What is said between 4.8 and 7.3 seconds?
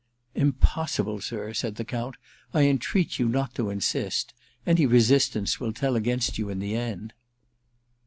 resistance will tell against you in the end.'